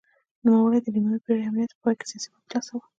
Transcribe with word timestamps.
نوموړي 0.43 0.79
د 0.81 0.87
نیمايي 0.95 1.19
پېړۍ 1.25 1.41
امنیت 1.45 1.71
په 1.75 1.79
پای 1.83 1.95
کې 1.99 2.05
سیاسي 2.11 2.29
واک 2.31 2.45
لاسته 2.51 2.71
راوړ. 2.71 2.81